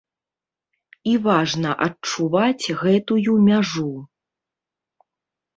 [1.11, 3.87] І важна адчуваць гэтую мяжу.